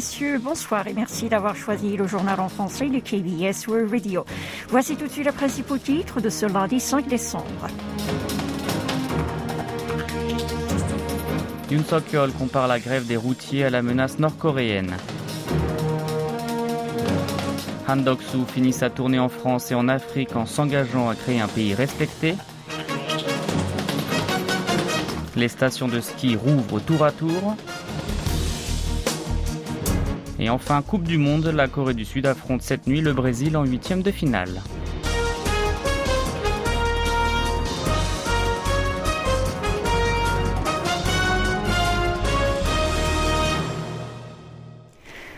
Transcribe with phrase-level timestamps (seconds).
[0.00, 4.24] messieurs, bonsoir et merci d'avoir choisi le journal en français de KBS World Radio.
[4.70, 7.66] Voici tout de suite les principaux titres de ce lundi 5 décembre.
[11.70, 14.96] Yoon Suk-yeol compare la grève des routiers à la menace nord-coréenne.
[17.86, 21.48] Han Dok-soo finit sa tournée en France et en Afrique en s'engageant à créer un
[21.48, 22.36] pays respecté.
[25.36, 27.54] Les stations de ski rouvrent tour à tour.
[30.42, 33.64] Et enfin, Coupe du Monde, la Corée du Sud affronte cette nuit le Brésil en
[33.64, 34.62] huitième de finale.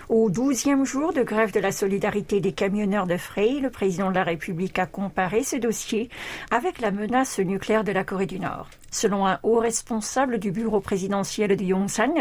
[0.08, 4.14] Au douzième jour de grève de la solidarité des camionneurs de frais, le président de
[4.14, 6.10] la République a comparé ce dossier
[6.52, 8.68] avec la menace nucléaire de la Corée du Nord.
[8.92, 12.12] Selon un haut responsable du bureau présidentiel de Yongsan,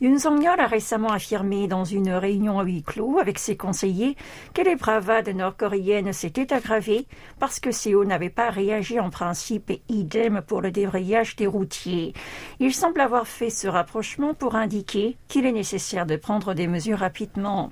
[0.00, 4.16] Yoon Song-yeol a récemment affirmé dans une réunion à huis clos avec ses conseillers
[4.54, 7.06] que les bravades nord-coréennes s'étaient aggravées
[7.40, 12.14] parce que Séoul n'avait pas réagi en principe et idem pour le débrayage des routiers.
[12.60, 16.98] Il semble avoir fait ce rapprochement pour indiquer qu'il est nécessaire de prendre des mesures
[16.98, 17.70] rapidement.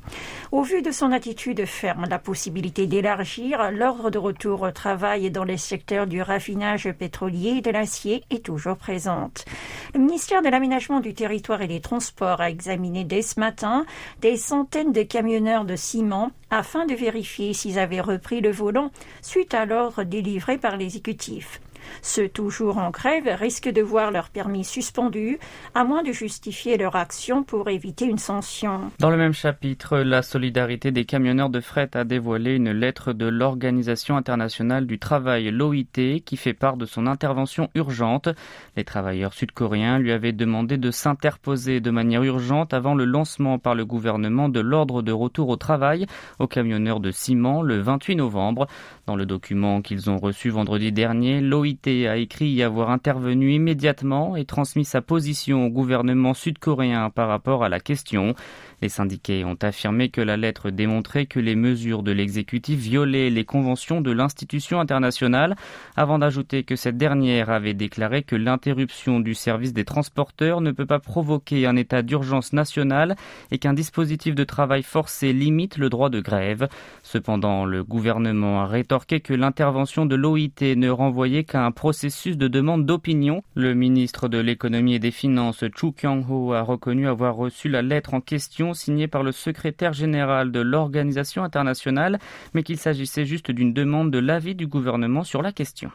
[0.51, 5.45] Au vu de son attitude ferme, la possibilité d'élargir l'ordre de retour au travail dans
[5.45, 9.45] les secteurs du raffinage pétrolier et de l'acier est toujours présente.
[9.93, 13.85] Le ministère de l'Aménagement du Territoire et des Transports a examiné dès ce matin
[14.23, 19.53] des centaines de camionneurs de ciment afin de vérifier s'ils avaient repris le volant suite
[19.53, 21.61] à l'ordre délivré par l'exécutif.
[22.03, 25.39] Ceux toujours en grève risquent de voir leur permis suspendu,
[25.75, 28.91] à moins de justifier leur action pour éviter une sanction.
[28.99, 33.27] Dans le même chapitre, la solidarité des camionneurs de fret a dévoilé une lettre de
[33.27, 38.29] l'Organisation internationale du travail, l'OIT, qui fait part de son intervention urgente.
[38.77, 43.75] Les travailleurs sud-coréens lui avaient demandé de s'interposer de manière urgente avant le lancement par
[43.75, 46.07] le gouvernement de l'ordre de retour au travail
[46.39, 48.67] aux camionneurs de ciment le 28 novembre.
[49.07, 54.37] Dans le document qu'ils ont reçu vendredi dernier, l'OIT a écrit y avoir intervenu immédiatement
[54.37, 58.35] et transmis sa position au gouvernement sud-coréen par rapport à la question.
[58.81, 63.45] Les syndiqués ont affirmé que la lettre démontrait que les mesures de l'exécutif violaient les
[63.45, 65.57] conventions de l'institution internationale,
[65.97, 70.87] avant d'ajouter que cette dernière avait déclaré que l'interruption du service des transporteurs ne peut
[70.87, 73.17] pas provoquer un état d'urgence nationale
[73.51, 76.69] et qu'un dispositif de travail forcé limite le droit de grève.
[77.03, 82.49] Cependant, le gouvernement a rétorqué que l'intervention de l'OIT ne renvoyait qu'à un processus de
[82.49, 83.43] demande d'opinion.
[83.55, 88.15] Le ministre de l'économie et des finances, Chu Kyung-ho, a reconnu avoir reçu la lettre
[88.15, 92.19] en question signée par le secrétaire général de l'organisation internationale,
[92.55, 95.91] mais qu'il s'agissait juste d'une demande de l'avis du gouvernement sur la question.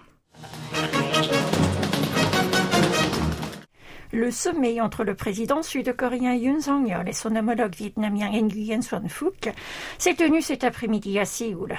[4.11, 9.49] Le sommet entre le président sud-coréen Yoon Song-yeol et son homologue vietnamien Nguyen Xuan Phuc
[9.97, 11.75] s'est tenu cet après-midi à Séoul.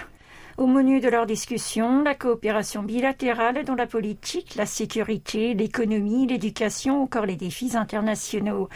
[0.57, 7.03] Au menu de leur discussion, la coopération bilatérale dans la politique, la sécurité, l'économie, l'éducation,
[7.03, 8.69] encore les défis internationaux.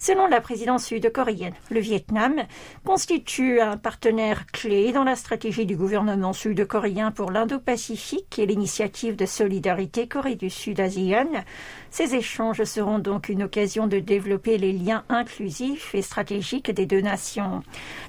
[0.00, 2.36] Selon la présidence sud-coréenne, le Vietnam
[2.86, 9.26] constitue un partenaire clé dans la stratégie du gouvernement sud-coréen pour l'Indo-Pacifique et l'initiative de
[9.26, 11.44] solidarité Corée du Sud-ASEAN.
[11.90, 17.02] Ces échanges seront donc une occasion de développer les liens inclusifs et stratégiques des deux
[17.02, 17.62] nations.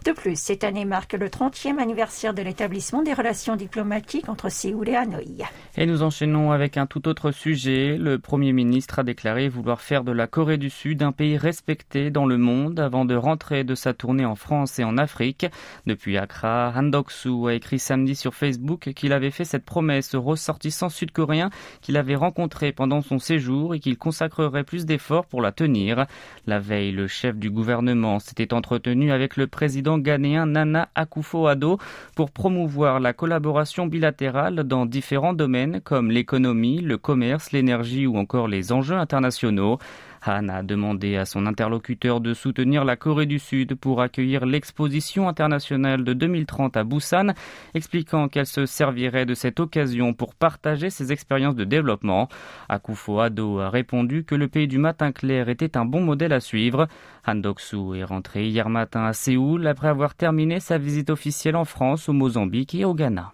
[0.05, 4.89] De plus, cette année marque le 30e anniversaire de l'établissement des relations diplomatiques entre Séoul
[4.89, 5.43] et Hanoï.
[5.75, 7.97] Et nous enchaînons avec un tout autre sujet.
[7.97, 12.11] Le Premier ministre a déclaré vouloir faire de la Corée du Sud un pays respecté
[12.11, 15.47] dans le monde avant de rentrer de sa tournée en France et en Afrique.
[15.85, 20.21] Depuis Accra, Han Dok-soo a écrit samedi sur Facebook qu'il avait fait cette promesse aux
[20.21, 21.49] ressortissants sud-coréens
[21.81, 26.05] qu'il avait rencontrés pendant son séjour et qu'il consacrerait plus d'efforts pour la tenir.
[26.45, 31.79] La veille, le chef du gouvernement s'était entretenu avec le président ghanéen Nana Akufo-Addo
[32.15, 38.47] pour promouvoir la collaboration bilatérale dans différents domaines comme l'économie, le commerce, l'énergie ou encore
[38.47, 39.79] les enjeux internationaux.
[40.25, 45.27] Han a demandé à son interlocuteur de soutenir la Corée du Sud pour accueillir l'exposition
[45.27, 47.33] internationale de 2030 à Busan,
[47.73, 52.27] expliquant qu'elle se servirait de cette occasion pour partager ses expériences de développement.
[52.69, 56.39] Akufo Addo a répondu que le pays du matin clair était un bon modèle à
[56.39, 56.87] suivre.
[57.25, 61.65] Han Dok-soo est rentré hier matin à Séoul après avoir terminé sa visite officielle en
[61.65, 63.33] France, au Mozambique et au Ghana.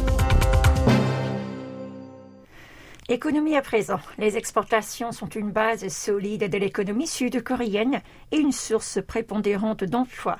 [3.11, 3.99] Économie à présent.
[4.19, 7.99] Les exportations sont une base solide de l'économie sud-coréenne
[8.31, 10.37] et une source prépondérante d'emplois.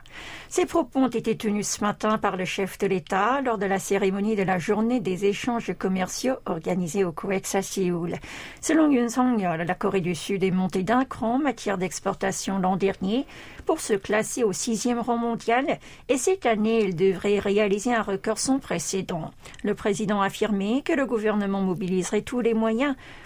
[0.48, 3.78] Ces propos ont été tenus ce matin par le chef de l'État lors de la
[3.78, 8.16] cérémonie de la journée des échanges commerciaux organisée au COEX à Séoul.
[8.62, 13.26] Selon Song-yeol, la Corée du Sud est montée d'un cran en matière d'exportation l'an dernier
[13.66, 15.78] pour se classer au sixième rang mondial
[16.08, 19.32] et cette année, elle devrait réaliser un record sans précédent.
[19.64, 22.54] Le président a affirmé que le gouvernement mobiliserait tous les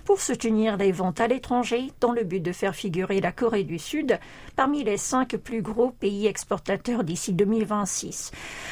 [0.06, 3.80] pour soutenir les ventes à l'étranger dans le but de faire figurer la Corée du
[3.80, 4.18] Sud
[4.56, 8.32] parmi les cinq plus gros pays exportateurs d'ici 2026.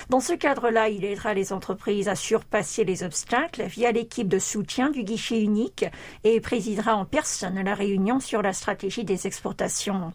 [0.09, 4.89] Dans ce cadre-là, il aidera les entreprises à surpasser les obstacles via l'équipe de soutien
[4.89, 5.85] du guichet unique
[6.23, 10.13] et présidera en personne la réunion sur la stratégie des exportations.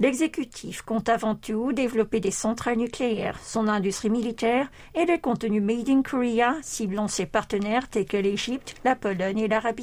[0.00, 5.90] L'exécutif compte avant tout développer des centrales nucléaires, son industrie militaire et les contenus Made
[5.90, 9.81] in Korea, ciblant ses partenaires tels que l'Égypte, la Pologne et l'Arabie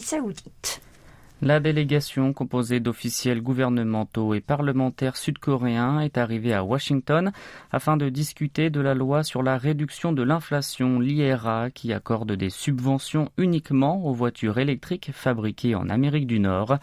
[1.42, 7.32] La délégation composée d'officiels gouvernementaux et parlementaires sud-coréens est arrivée à Washington
[7.72, 12.50] afin de discuter de la loi sur la réduction de l'inflation, l'IRA, qui accorde des
[12.50, 16.78] subventions uniquement aux voitures électriques fabriquées en Amérique du Nord.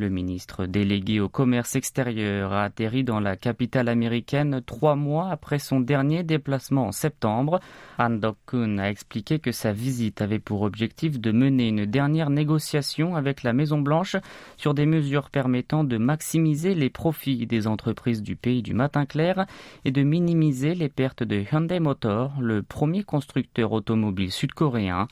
[0.00, 5.58] Le ministre délégué au commerce extérieur a atterri dans la capitale américaine trois mois après
[5.58, 7.58] son dernier déplacement en septembre.
[7.98, 13.16] Han Dok-kun a expliqué que sa visite avait pour objectif de mener une dernière négociation
[13.16, 14.14] avec la Maison-Blanche
[14.56, 19.46] sur des mesures permettant de maximiser les profits des entreprises du pays du matin clair
[19.84, 25.08] et de minimiser les pertes de Hyundai Motor, le premier constructeur automobile sud-coréen.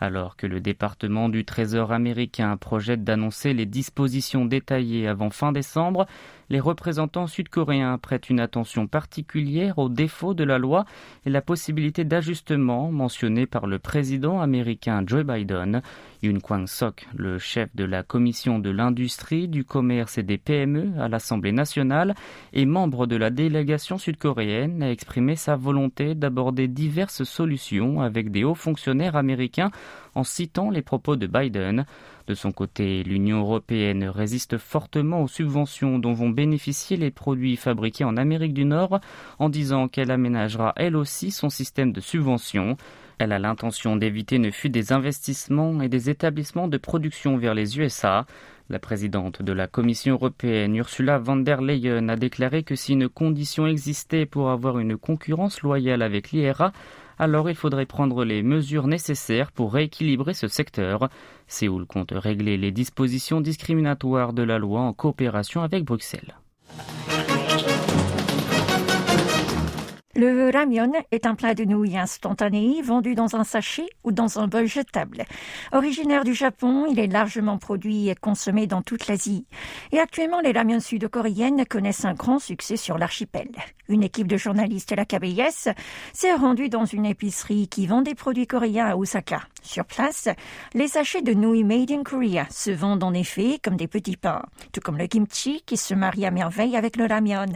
[0.00, 6.06] Alors que le département du Trésor américain projette d'annoncer les dispositions détaillées avant fin décembre,
[6.50, 10.86] les représentants sud-coréens prêtent une attention particulière aux défauts de la loi
[11.26, 15.82] et la possibilité d'ajustement mentionnée par le président américain Joe Biden.
[16.22, 21.08] Yoon Kwang-sok, le chef de la commission de l'industrie, du commerce et des PME à
[21.08, 22.14] l'Assemblée nationale
[22.52, 28.42] et membre de la délégation sud-coréenne, a exprimé sa volonté d'aborder diverses solutions avec des
[28.42, 29.70] hauts fonctionnaires américains
[30.14, 31.86] en citant les propos de Biden.
[32.26, 38.04] De son côté, l'Union européenne résiste fortement aux subventions dont vont bénéficier les produits fabriqués
[38.04, 39.00] en Amérique du Nord
[39.38, 42.76] en disant qu'elle aménagera elle aussi son système de subventions.
[43.18, 47.78] Elle a l'intention d'éviter une fuite des investissements et des établissements de production vers les
[47.78, 48.26] USA.
[48.68, 53.08] La présidente de la Commission européenne, Ursula von der Leyen, a déclaré que si une
[53.08, 56.72] condition existait pour avoir une concurrence loyale avec l'IRA,
[57.18, 61.08] alors il faudrait prendre les mesures nécessaires pour rééquilibrer ce secteur.
[61.46, 66.36] Séoul compte régler les dispositions discriminatoires de la loi en coopération avec Bruxelles.
[70.18, 74.48] Le ramion est un plat de nouilles instantané vendu dans un sachet ou dans un
[74.48, 75.22] bol jetable.
[75.70, 79.46] Originaire du Japon, il est largement produit et consommé dans toute l'Asie.
[79.92, 83.48] Et actuellement, les ramions sud-coréennes connaissent un grand succès sur l'archipel.
[83.90, 85.70] Une équipe de journalistes de la KBS
[86.12, 89.40] s'est rendue dans une épicerie qui vend des produits coréens à Osaka.
[89.62, 90.28] Sur place,
[90.74, 94.42] les sachets de nouilles made in Korea se vendent en effet comme des petits pains,
[94.72, 97.46] tout comme le kimchi qui se marie à merveille avec le ramion.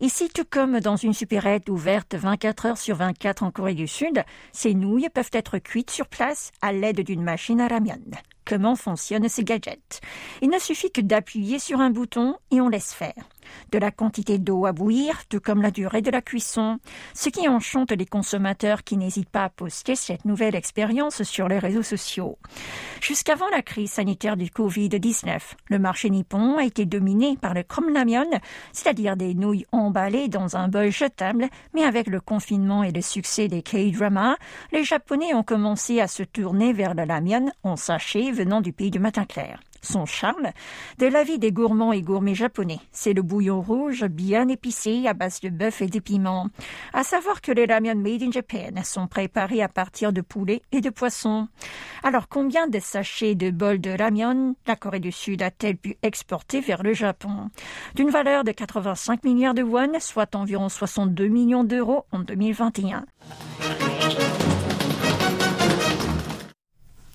[0.00, 4.24] Ici, tout comme dans une supérette ouverte 24 heures sur 24 en Corée du Sud,
[4.50, 8.02] ces nouilles peuvent être cuites sur place à l'aide d'une machine à ramen.
[8.44, 10.00] Comment fonctionnent ces gadgets?
[10.42, 13.14] Il ne suffit que d'appuyer sur un bouton et on laisse faire
[13.72, 16.78] de la quantité d'eau à bouillir, tout comme la durée de la cuisson,
[17.14, 21.58] ce qui enchante les consommateurs qui n'hésitent pas à poster cette nouvelle expérience sur les
[21.58, 22.38] réseaux sociaux.
[23.00, 25.38] Jusqu'avant la crise sanitaire du Covid-19,
[25.68, 28.28] le marché nippon a été dominé par le kromlamion,
[28.72, 33.48] c'est-à-dire des nouilles emballées dans un bol jetable, mais avec le confinement et le succès
[33.48, 34.36] des K-dramas,
[34.72, 38.90] les Japonais ont commencé à se tourner vers le lamion en sachet venant du pays
[38.90, 40.50] du matin clair son charme,
[40.98, 42.80] de l'avis des gourmands et gourmets japonais.
[42.92, 46.48] C'est le bouillon rouge bien épicé à base de bœuf et de piments.
[46.92, 50.80] À savoir que les ramen made in Japan sont préparés à partir de poulet et
[50.80, 51.48] de poisson.
[52.02, 56.60] Alors combien de sachets de bols de ramen la Corée du Sud a-t-elle pu exporter
[56.60, 57.50] vers le Japon?
[57.94, 63.06] D'une valeur de 85 milliards de won, soit environ 62 millions d'euros en 2021.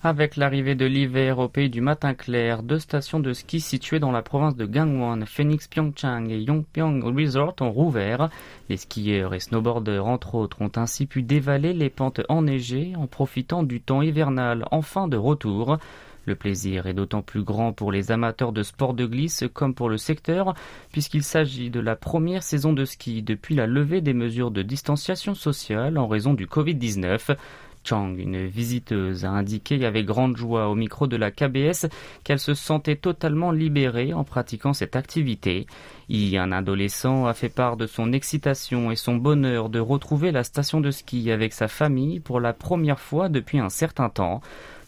[0.04, 4.10] Avec l'arrivée de l'hiver au pays du matin clair, deux stations de ski situées dans
[4.10, 8.28] la province de Gangwon, Phoenix Pyeongchang et Yongpyong Resort ont rouvert.
[8.68, 13.62] Les skieurs et snowboarders, entre autres, ont ainsi pu dévaler les pentes enneigées en profitant
[13.62, 15.78] du temps hivernal enfin de retour.
[16.24, 19.88] Le plaisir est d'autant plus grand pour les amateurs de sport de glisse comme pour
[19.88, 20.54] le secteur,
[20.90, 25.34] puisqu'il s'agit de la première saison de ski depuis la levée des mesures de distanciation
[25.34, 27.36] sociale en raison du Covid-19.
[27.84, 31.86] Chang, une visiteuse, a indiqué avec grande joie au micro de la KBS
[32.24, 35.66] qu'elle se sentait totalement libérée en pratiquant cette activité.
[36.08, 40.44] Y un adolescent a fait part de son excitation et son bonheur de retrouver la
[40.44, 44.40] station de ski avec sa famille pour la première fois depuis un certain temps.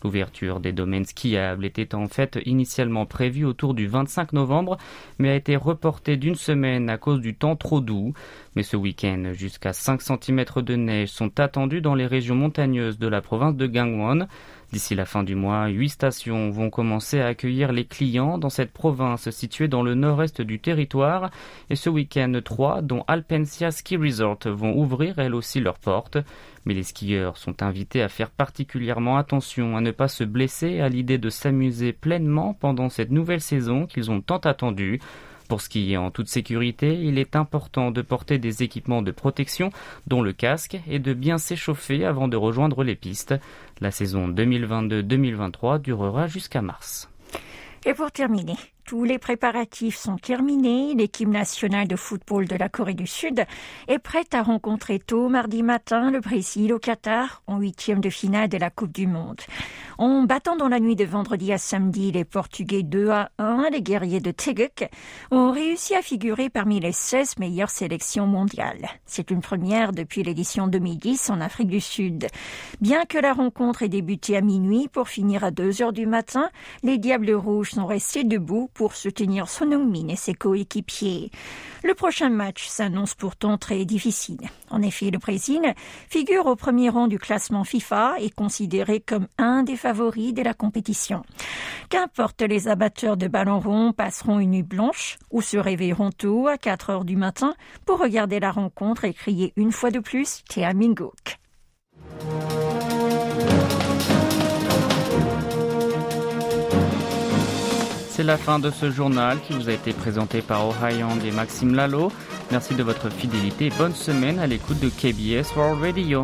[0.05, 4.77] L'ouverture des domaines skiables était en fait initialement prévue autour du 25 novembre,
[5.19, 8.13] mais a été reportée d'une semaine à cause du temps trop doux.
[8.55, 13.09] Mais ce week-end, jusqu'à 5 cm de neige sont attendus dans les régions montagneuses de
[13.09, 14.27] la province de Gangwon.
[14.75, 18.73] D'ici la fin du mois, huit stations vont commencer à accueillir les clients dans cette
[18.73, 21.31] province située dans le nord-est du territoire.
[21.71, 26.19] Et ce week-end, trois, dont Alpensia Ski Resort, vont ouvrir elles aussi leurs portes.
[26.65, 30.89] Mais les skieurs sont invités à faire particulièrement attention à ne pas se blesser à
[30.89, 34.99] l'idée de s'amuser pleinement pendant cette nouvelle saison qu'ils ont tant attendue.
[35.49, 39.71] Pour skier en toute sécurité, il est important de porter des équipements de protection,
[40.07, 43.35] dont le casque, et de bien s'échauffer avant de rejoindre les pistes.
[43.81, 47.11] La saison 2022-2023 durera jusqu'à mars.
[47.85, 50.95] Et pour terminer, tous les préparatifs sont terminés.
[50.95, 53.45] L'équipe nationale de football de la Corée du Sud
[53.89, 58.49] est prête à rencontrer tôt mardi matin le Brésil au Qatar en huitième de finale
[58.49, 59.41] de la Coupe du Monde.
[59.97, 63.81] En battant dans la nuit de vendredi à samedi les Portugais 2 à 1, les
[63.81, 64.89] guerriers de Teguk
[65.31, 68.89] ont réussi à figurer parmi les 16 meilleures sélections mondiales.
[69.07, 72.27] C'est une première depuis l'édition 2010 en Afrique du Sud.
[72.81, 76.51] Bien que la rencontre ait débuté à minuit pour finir à 2 heures du matin,
[76.83, 81.31] les Diables Rouges sont restés debout pour soutenir Son Heung-min et ses coéquipiers.
[81.83, 84.41] Le prochain match s'annonce pourtant très difficile.
[84.71, 85.75] En effet, le Brésil
[86.09, 90.55] figure au premier rang du classement FIFA et considéré comme un des favoris de la
[90.55, 91.23] compétition.
[91.89, 96.59] Qu'importe, les abatteurs de ballon rond passeront une nuit blanche ou se réveilleront tôt à
[96.59, 97.55] 4 heures du matin
[97.87, 100.43] pour regarder la rencontre et crier une fois de plus
[100.75, 101.44] Minguk.
[108.17, 111.75] C'est la fin de ce journal qui vous a été présenté par Ohayang et Maxime
[111.75, 112.13] Lalo.
[112.53, 116.23] Merci de votre fidélité et bonne semaine à l'écoute de KBS World Radio.